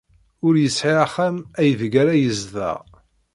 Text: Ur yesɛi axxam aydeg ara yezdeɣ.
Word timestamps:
Ur 0.45 0.53
yesɛi 0.57 0.93
axxam 1.05 1.35
aydeg 1.59 1.93
ara 2.01 2.13
yezdeɣ. 2.21 2.79